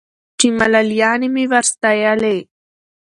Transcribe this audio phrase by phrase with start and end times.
[0.37, 2.37] چي ملالیاني مي ور ستایلې